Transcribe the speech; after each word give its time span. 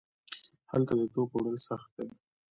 هلته 0.71 0.93
د 0.99 1.01
توکو 1.13 1.35
وړل 1.37 1.57
سخت 1.67 1.89
دي. 1.97 2.07